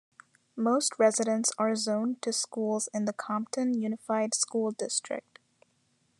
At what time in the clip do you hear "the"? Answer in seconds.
3.05-3.13